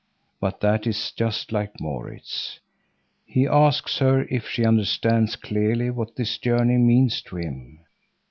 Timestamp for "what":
5.91-6.15